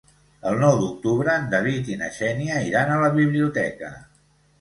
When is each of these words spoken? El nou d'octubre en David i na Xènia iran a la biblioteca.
El 0.51 0.55
nou 0.61 0.77
d'octubre 0.77 1.35
en 1.41 1.45
David 1.51 1.91
i 1.91 1.97
na 1.99 2.07
Xènia 2.15 2.63
iran 2.69 2.95
a 2.95 2.97
la 3.05 3.11
biblioteca. 3.19 3.93